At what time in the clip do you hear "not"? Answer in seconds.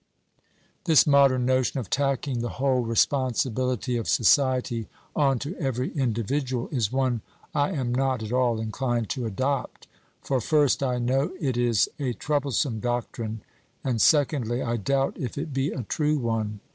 7.93-8.23